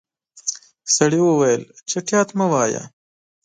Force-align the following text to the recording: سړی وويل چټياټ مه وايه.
سړی 0.95 1.19
وويل 1.23 1.61
چټياټ 1.89 2.29
مه 2.37 2.45
وايه. 2.51 2.83